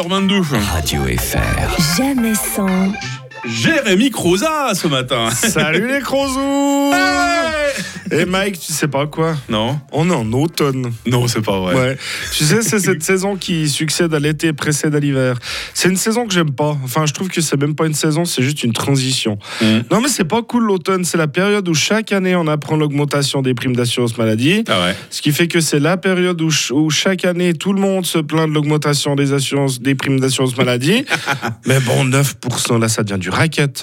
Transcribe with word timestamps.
22 0.00 0.40
Radio 0.72 1.02
FR. 1.04 1.96
Jamais 1.96 2.34
sans. 2.34 2.92
Jérémy 3.44 4.10
Croza 4.10 4.72
ce 4.74 4.86
matin. 4.86 5.28
Salut 5.30 5.88
les 5.88 6.00
crozous 6.00 6.92
Et 8.12 8.24
Mike, 8.26 8.60
tu 8.60 8.72
sais 8.72 8.86
pas 8.88 9.06
quoi? 9.06 9.34
Non, 9.48 9.80
On 9.90 10.08
est 10.10 10.14
en 10.14 10.30
automne. 10.32 10.92
non, 11.06 11.26
c'est 11.26 11.40
pas 11.40 11.58
vrai. 11.58 11.74
Ouais. 11.74 11.98
Tu 12.36 12.44
sais, 12.44 12.62
c'est 12.62 12.78
cette 12.78 13.02
saison 13.02 13.36
qui 13.36 13.68
succède 13.68 14.12
à 14.14 14.18
l'été 14.20 14.48
et 14.48 14.52
précède 14.52 14.94
à 14.94 15.00
l'hiver. 15.00 15.38
C'est 15.74 15.88
une 15.88 15.96
saison 15.96 16.26
que 16.26 16.34
j'aime 16.34 16.52
pas. 16.52 16.76
Enfin, 16.84 17.06
je 17.06 17.14
trouve 17.14 17.28
que 17.28 17.40
c'est 17.40 17.56
même 17.58 17.74
pas 17.74 17.86
une 17.86 17.94
saison, 17.94 18.24
c'est 18.26 18.42
juste 18.42 18.62
une 18.62 18.72
transition. 18.74 19.38
Mm. 19.62 19.64
Non, 19.90 20.00
mais 20.02 20.08
c'est 20.08 20.24
pas 20.24 20.42
cool 20.42 20.64
l'automne. 20.64 21.04
C'est 21.04 21.16
la 21.18 21.26
période 21.28 21.66
où 21.68 21.74
chaque 21.74 22.12
année 22.12 22.36
on 22.36 22.46
apprend 22.46 22.76
l'augmentation 22.76 23.40
des 23.42 23.54
primes 23.54 23.74
d'assurance 23.74 24.18
maladie. 24.18 24.62
Ah 24.68 24.82
ouais. 24.84 24.96
Ce 25.10 25.22
qui 25.22 25.32
fait 25.32 25.48
que 25.48 25.60
c'est 25.60 25.80
la 25.80 25.96
période 25.96 26.40
où, 26.42 26.50
ch- 26.50 26.70
où 26.70 26.90
chaque 26.90 27.24
année 27.24 27.54
tout 27.54 27.72
le 27.72 27.80
monde 27.80 28.04
se 28.04 28.18
plaint 28.18 28.48
de 28.48 28.54
l'augmentation 28.54 29.16
des 29.16 29.32
assurances, 29.32 29.80
des 29.80 29.94
primes 29.94 30.20
d'assurance 30.20 30.56
maladie. 30.58 31.04
mais 31.66 31.80
bon, 31.80 32.04
9%, 32.04 32.78
là, 32.78 32.88
ça 32.88 33.02
devient 33.02 33.18
du 33.18 33.30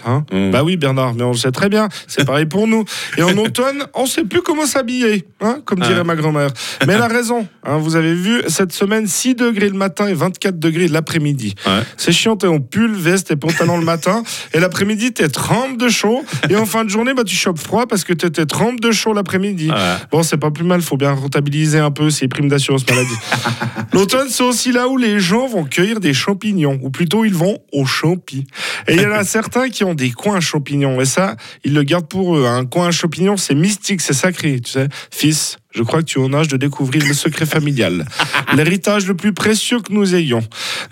Hein 0.06 0.24
Mm. 0.32 0.52
Bah 0.52 0.64
oui, 0.64 0.78
Bernard, 0.78 1.14
mais 1.16 1.24
on 1.24 1.32
le 1.32 1.38
sait 1.38 1.52
très 1.52 1.70
bien. 1.70 1.90
C'est 2.08 2.26
pareil 2.26 2.46
pour 2.46 2.68
nous. 2.68 2.84
Et 3.18 3.24
en 3.24 3.36
automne, 3.38 3.86
on 3.94 4.06
sait 4.06 4.24
plus 4.24 4.42
comment 4.42 4.66
s'habiller, 4.66 5.26
hein, 5.42 5.60
comme 5.66 5.80
dirait 5.80 6.00
Ah. 6.02 6.04
ma 6.04 6.16
grand-mère. 6.16 6.50
Mais 6.86 6.94
elle 6.94 7.02
a 7.02 7.08
raison. 7.08 7.48
Hein, 7.66 7.78
vous 7.78 7.96
avez 7.96 8.14
vu, 8.14 8.42
cette 8.48 8.72
semaine, 8.74 9.08
6 9.08 9.36
degrés 9.36 9.70
le 9.70 9.76
matin 9.78 10.08
et 10.08 10.14
24 10.14 10.60
degrés 10.60 10.88
l'après-midi. 10.88 11.56
Ouais. 11.66 11.82
C'est 11.98 12.12
chiant, 12.12 12.36
t'es 12.38 12.48
en 12.48 12.60
pull, 12.60 12.92
veste 12.94 13.32
et 13.32 13.36
pantalon 13.36 13.78
le 13.78 13.86
matin. 13.86 14.24
Et 14.54 14.60
l'après-midi, 14.60 15.14
t'es 15.14 15.28
trempe 15.30 15.78
de 15.78 15.90
chaud. 15.90 16.24
Et 16.50 16.56
en 16.56 16.66
fin 16.66 16.84
de 16.84 16.90
journée, 16.90 17.14
bah, 17.14 17.24
tu 17.24 17.36
chopes 17.36 17.60
froid 17.60 17.86
parce 17.88 18.04
que 18.04 18.14
t'étais 18.14 18.46
trempe 18.46 18.80
de 18.80 18.92
chaud 18.92 19.14
l'après-midi. 19.14 19.70
Ah 19.74 20.00
Bon, 20.12 20.24
c'est 20.24 20.38
pas 20.38 20.52
plus 20.52 20.64
mal, 20.66 20.82
faut 20.82 20.98
bien 20.98 21.12
rentabiliser 21.14 21.80
un 21.80 21.92
peu 21.92 22.10
ces 22.10 22.28
primes 22.28 22.50
d'assurance 22.50 22.86
maladie. 22.90 23.16
L'automne, 23.94 24.28
c'est 24.30 24.44
aussi 24.44 24.72
là 24.72 24.88
où 24.88 24.98
les 24.98 25.20
gens 25.20 25.48
vont 25.48 25.64
cueillir 25.66 26.00
des 26.00 26.14
champignons, 26.14 26.80
ou 26.82 26.90
plutôt 26.90 27.26
ils 27.26 27.34
vont 27.34 27.60
aux 27.72 27.86
champis. 27.86 28.46
Et 28.88 28.96
il 28.96 29.02
y 29.02 29.06
en 29.06 29.12
a 29.12 29.24
certains 29.42 29.70
qui 29.70 29.86
ont 29.86 29.94
des 29.94 30.12
coins 30.12 30.36
à 30.36 30.40
champignons, 30.42 31.00
et 31.00 31.06
ça, 31.06 31.38
ils 31.64 31.74
le 31.74 31.84
gardent 31.84 32.10
pour 32.10 32.36
eux. 32.36 32.46
Un 32.46 32.66
coin 32.66 32.88
à 32.88 32.92
champignons, 32.92 33.38
c'est 33.38 33.56
mystique, 33.56 34.02
c'est 34.02 34.14
sacré, 34.14 34.60
tu 34.60 34.72
sais. 34.72 34.90
Fils, 35.12 35.60
je 35.74 35.82
crois 35.82 36.02
que 36.02 36.08
tu 36.08 36.20
es 36.20 36.22
en 36.22 36.34
âge 36.34 36.50
de 36.50 36.58
découvrir 36.58 37.06
le 37.08 37.14
secret 37.14 37.46
familial. 37.46 38.06
L'héritage 38.54 39.08
le 39.08 39.16
plus 39.16 39.32
précieux 39.32 39.80
que 39.80 39.94
nous 39.94 40.14
ayons. 40.14 40.44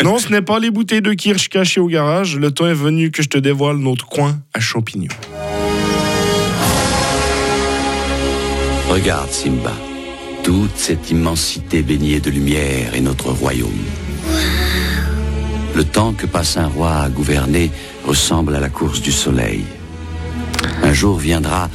Non, 0.01 0.17
ce 0.17 0.29
n'est 0.29 0.41
pas 0.41 0.59
les 0.59 0.71
bouteilles 0.71 1.01
de 1.01 1.11
kirsch 1.11 1.49
cachées 1.49 1.81
au 1.81 1.87
garage. 1.87 2.37
Le 2.37 2.49
temps 2.51 2.67
est 2.67 2.73
venu 2.73 3.11
que 3.11 3.21
je 3.21 3.27
te 3.27 3.37
dévoile 3.37 3.75
notre 3.75 4.05
coin 4.05 4.39
à 4.53 4.61
champignons. 4.61 5.17
Regarde, 8.89 9.29
Simba. 9.29 9.73
Toute 10.45 10.77
cette 10.77 11.11
immensité 11.11 11.81
baignée 11.81 12.21
de 12.21 12.29
lumière 12.29 12.95
est 12.95 13.01
notre 13.01 13.31
royaume. 13.31 13.83
Le 15.77 15.83
temps 15.83 16.13
que 16.13 16.25
passe 16.25 16.57
un 16.57 16.65
roi 16.65 16.91
à 16.91 17.07
gouverner 17.07 17.69
ressemble 18.03 18.55
à 18.55 18.59
la 18.59 18.67
course 18.67 18.99
du 18.99 19.11
soleil. 19.11 19.63
Un 20.81 20.91
jour 20.91 21.19
viendra 21.19 21.69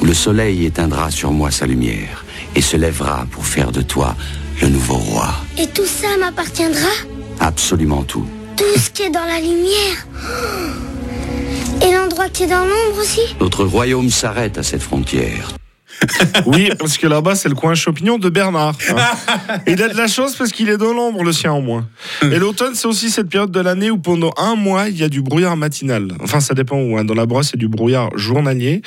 où 0.00 0.04
le 0.04 0.14
soleil 0.14 0.66
éteindra 0.66 1.12
sur 1.12 1.30
moi 1.30 1.52
sa 1.52 1.64
lumière 1.64 2.24
et 2.56 2.60
se 2.60 2.76
lèvera 2.76 3.24
pour 3.30 3.46
faire 3.46 3.70
de 3.70 3.82
toi 3.82 4.16
le 4.60 4.68
nouveau 4.68 4.96
roi. 4.96 5.28
Et 5.58 5.68
tout 5.68 5.86
ça 5.86 6.08
m'appartiendra? 6.18 6.90
Absolument 7.38 8.02
tout. 8.02 8.26
Tout 8.56 8.80
ce 8.80 8.90
qui 8.90 9.02
est 9.02 9.10
dans 9.10 9.24
la 9.24 9.38
lumière 9.38 10.06
Et 11.82 11.92
l'endroit 11.92 12.28
qui 12.28 12.42
est 12.42 12.48
dans 12.48 12.64
l'ombre 12.64 13.00
aussi? 13.00 13.20
Notre 13.40 13.64
royaume 13.64 14.10
s'arrête 14.10 14.58
à 14.58 14.64
cette 14.64 14.82
frontière. 14.82 15.52
Oui, 16.46 16.70
parce 16.78 16.98
que 16.98 17.06
là-bas, 17.06 17.34
c'est 17.34 17.48
le 17.48 17.54
coin 17.54 17.74
champignon 17.74 18.18
de 18.18 18.28
Bernard. 18.28 18.76
hein. 18.90 19.58
Il 19.66 19.82
a 19.82 19.88
de 19.88 19.96
la 19.96 20.06
chance 20.06 20.36
parce 20.36 20.52
qu'il 20.52 20.68
est 20.68 20.76
dans 20.76 20.92
l'ombre, 20.92 21.24
le 21.24 21.32
sien 21.32 21.52
en 21.52 21.60
moins. 21.60 21.86
Et 22.22 22.38
l'automne, 22.38 22.74
c'est 22.74 22.86
aussi 22.86 23.10
cette 23.10 23.28
période 23.28 23.50
de 23.50 23.60
l'année 23.60 23.90
où 23.90 23.98
pendant 23.98 24.32
un 24.36 24.54
mois, 24.54 24.88
il 24.88 24.96
y 24.98 25.02
a 25.04 25.08
du 25.08 25.22
brouillard 25.22 25.56
matinal. 25.56 26.08
Enfin, 26.22 26.40
ça 26.40 26.54
dépend 26.54 26.76
où. 26.78 26.96
hein. 26.98 27.04
Dans 27.04 27.14
la 27.14 27.26
brosse, 27.26 27.48
c'est 27.52 27.56
du 27.56 27.68
brouillard 27.68 28.10
journalier. 28.16 28.82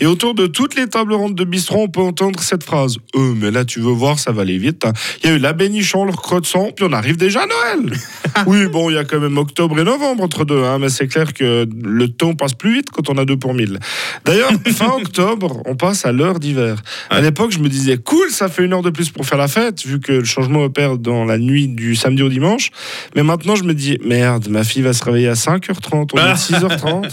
Et 0.00 0.06
autour 0.06 0.34
de 0.34 0.46
toutes 0.46 0.74
les 0.76 0.86
tables 0.88 1.14
rondes 1.14 1.34
de 1.34 1.44
bistrot, 1.44 1.82
on 1.84 1.88
peut 1.88 2.00
entendre 2.00 2.40
cette 2.40 2.64
phrase. 2.64 2.96
Euh, 3.16 3.34
mais 3.36 3.50
là, 3.50 3.64
tu 3.64 3.80
veux 3.80 3.92
voir, 3.92 4.18
ça 4.18 4.32
va 4.32 4.42
aller 4.42 4.58
vite. 4.58 4.84
hein. 4.84 4.92
Il 5.22 5.30
y 5.30 5.32
a 5.32 5.36
eu 5.36 5.38
la 5.38 5.52
bénichon, 5.52 6.04
le 6.04 6.12
croissant, 6.12 6.70
puis 6.74 6.84
on 6.88 6.92
arrive 6.92 7.16
déjà 7.16 7.42
à 7.42 7.46
Noël. 7.46 7.92
Oui, 8.48 8.66
bon, 8.66 8.90
il 8.90 8.94
y 8.94 8.98
a 8.98 9.04
quand 9.04 9.20
même 9.20 9.38
octobre 9.38 9.78
et 9.78 9.84
novembre 9.84 10.24
entre 10.24 10.44
deux, 10.44 10.60
mais 10.80 10.88
c'est 10.88 11.06
clair 11.06 11.32
que 11.32 11.68
le 11.84 12.08
temps 12.08 12.34
passe 12.34 12.52
plus 12.54 12.74
vite 12.74 12.90
quand 12.90 13.08
on 13.08 13.16
a 13.16 13.24
deux 13.24 13.36
pour 13.36 13.54
mille. 13.54 13.78
D'ailleurs, 14.24 14.50
fin 14.74 14.88
octobre, 15.00 15.62
on 15.66 15.76
passe 15.76 16.04
à 16.04 16.10
l'heure 16.10 16.40
d'hiver. 16.40 16.53
À 17.10 17.20
l'époque, 17.20 17.52
je 17.52 17.58
me 17.58 17.68
disais, 17.68 17.96
cool, 17.98 18.30
ça 18.30 18.48
fait 18.48 18.64
une 18.64 18.72
heure 18.72 18.82
de 18.82 18.90
plus 18.90 19.10
pour 19.10 19.26
faire 19.26 19.38
la 19.38 19.48
fête, 19.48 19.84
vu 19.84 20.00
que 20.00 20.12
le 20.12 20.24
changement 20.24 20.62
opère 20.64 20.98
dans 20.98 21.24
la 21.24 21.38
nuit 21.38 21.68
du 21.68 21.94
samedi 21.96 22.22
au 22.22 22.28
dimanche. 22.28 22.70
Mais 23.16 23.22
maintenant, 23.22 23.56
je 23.56 23.64
me 23.64 23.74
dis, 23.74 23.98
merde, 24.04 24.48
ma 24.48 24.64
fille 24.64 24.82
va 24.82 24.92
se 24.92 25.04
réveiller 25.04 25.28
à 25.28 25.34
5h30, 25.34 26.10
on 26.12 26.16
est 26.18 26.20
à 26.20 26.34
6h30. 26.34 27.10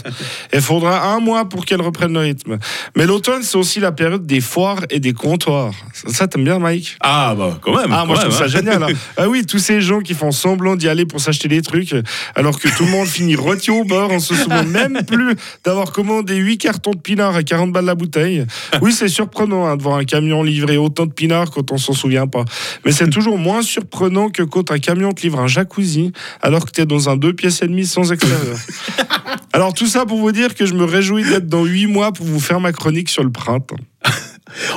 Il 0.52 0.60
faudra 0.60 1.12
un 1.14 1.20
mois 1.20 1.48
pour 1.48 1.64
qu'elle 1.64 1.80
reprenne 1.82 2.12
le 2.12 2.20
rythme. 2.20 2.58
Mais 2.96 3.06
l'automne, 3.06 3.42
c'est 3.42 3.56
aussi 3.56 3.80
la 3.80 3.92
période 3.92 4.26
des 4.26 4.40
foires 4.40 4.80
et 4.90 5.00
des 5.00 5.12
comptoirs. 5.12 5.74
Ça, 5.92 6.08
ça, 6.12 6.28
t'aimes 6.28 6.44
bien, 6.44 6.58
Mike? 6.58 6.96
Ah 7.00 7.34
bah 7.36 7.58
quand 7.60 7.76
même. 7.76 7.90
ah, 7.92 7.98
quand 8.00 8.06
moi 8.06 8.16
je 8.16 8.22
trouve 8.22 8.36
ça 8.36 8.44
hein. 8.44 8.48
génial. 8.48 8.82
hein. 8.82 8.86
Ah 9.16 9.28
oui, 9.28 9.44
tous 9.46 9.58
ces 9.58 9.80
gens 9.80 10.00
qui 10.00 10.14
font 10.14 10.30
semblant 10.32 10.76
d'y 10.76 10.88
aller 10.88 11.04
pour 11.06 11.20
s'acheter 11.20 11.48
des 11.48 11.62
trucs, 11.62 11.94
alors 12.34 12.58
que 12.58 12.68
tout 12.76 12.84
le 12.84 12.90
monde 12.90 13.06
finit 13.06 13.36
rôti 13.36 13.70
au 13.70 13.84
bord, 13.84 14.10
on 14.10 14.18
se 14.20 14.34
souvient 14.34 14.62
même 14.64 15.00
plus 15.06 15.34
d'avoir 15.64 15.92
commandé 15.92 16.36
8 16.36 16.58
cartons 16.58 16.92
de 16.92 16.98
pinard 16.98 17.34
à 17.34 17.42
40 17.42 17.72
balles 17.72 17.84
la 17.84 17.94
bouteille. 17.94 18.46
Oui, 18.80 18.92
c'est 18.92 19.08
surprenant 19.32 19.66
hein, 19.66 19.76
de 19.76 19.82
voir 19.82 19.96
un 19.96 20.04
camion 20.04 20.42
livrer 20.42 20.76
autant 20.76 21.06
de 21.06 21.12
pinard 21.12 21.50
quand 21.50 21.72
on 21.72 21.78
s'en 21.78 21.94
souvient 21.94 22.26
pas. 22.26 22.44
Mais 22.84 22.92
c'est 22.92 23.08
toujours 23.10 23.38
moins 23.38 23.62
surprenant 23.62 24.28
que 24.28 24.42
quand 24.42 24.70
un 24.70 24.78
camion 24.78 25.12
te 25.12 25.22
livre 25.22 25.40
un 25.40 25.46
jacuzzi, 25.46 26.12
alors 26.42 26.66
que 26.66 26.70
tu 26.70 26.82
es 26.82 26.86
dans 26.86 27.08
un 27.08 27.16
deux 27.16 27.32
pièces 27.32 27.62
et 27.62 27.66
demie 27.66 27.86
sans 27.86 28.12
extérieur. 28.12 28.58
Alors 29.54 29.72
tout 29.72 29.86
ça 29.86 30.06
pour 30.06 30.18
vous 30.18 30.32
dire 30.32 30.54
que 30.54 30.66
je 30.66 30.74
me 30.74 30.84
réjouis 30.84 31.24
d'être 31.24 31.46
dans 31.46 31.64
8 31.64 31.86
mois 31.86 32.12
pour 32.12 32.26
vous 32.26 32.40
faire 32.40 32.60
ma 32.60 32.72
chronique 32.72 33.08
sur 33.08 33.24
le 33.24 33.30
printemps. 33.30 33.76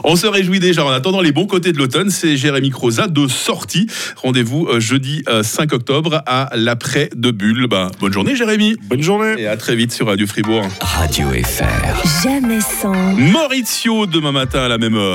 On 0.03 0.15
se 0.15 0.27
réjouit 0.27 0.59
déjà 0.59 0.85
en 0.85 0.89
attendant 0.89 1.21
les 1.21 1.31
bons 1.31 1.47
côtés 1.47 1.71
de 1.71 1.77
l'automne. 1.77 2.09
C'est 2.09 2.37
Jérémy 2.37 2.69
Croza 2.69 3.07
de 3.07 3.27
sortie. 3.27 3.87
Rendez-vous 4.17 4.67
euh, 4.67 4.79
jeudi 4.79 5.23
euh, 5.29 5.43
5 5.43 5.73
octobre 5.73 6.21
à 6.25 6.49
l'après 6.55 7.09
de 7.15 7.31
Bulle. 7.31 7.67
Ben, 7.67 7.89
bonne 7.99 8.13
journée 8.13 8.35
Jérémy. 8.35 8.75
Bonne 8.83 9.01
journée 9.01 9.35
Et 9.37 9.47
à 9.47 9.57
très 9.57 9.75
vite 9.75 9.91
sur 9.91 10.07
Radio 10.07 10.27
Fribourg. 10.27 10.65
Radio 10.81 11.27
FR. 11.29 12.23
Jamais 12.23 12.61
sans. 12.61 12.93
Maurizio 13.15 14.05
demain 14.05 14.31
matin 14.31 14.63
à 14.63 14.67
la 14.67 14.77
même 14.77 14.95
heure. 14.95 15.13